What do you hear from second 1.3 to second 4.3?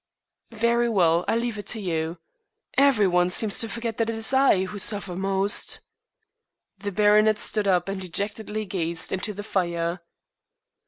leave it to you. Every one seems to forget that it